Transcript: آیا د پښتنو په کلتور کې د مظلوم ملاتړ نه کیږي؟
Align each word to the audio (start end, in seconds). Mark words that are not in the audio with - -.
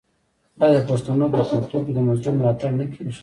آیا 0.61 0.71
د 0.75 0.79
پښتنو 0.89 1.25
په 1.33 1.39
کلتور 1.51 1.81
کې 1.85 1.93
د 1.95 1.99
مظلوم 2.07 2.35
ملاتړ 2.37 2.71
نه 2.79 2.85
کیږي؟ 2.93 3.19